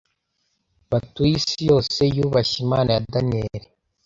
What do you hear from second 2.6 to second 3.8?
Imana ya Daniyeli